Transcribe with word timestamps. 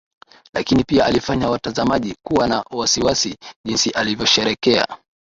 Lakini 0.53 0.83
pia 0.83 1.05
alifanya 1.05 1.49
watazamaji 1.49 2.15
kuwa 2.27 2.47
na 2.47 2.65
wasiwasi 2.71 3.37
jinsi 3.65 3.89
alivyosherehekea 3.89 4.97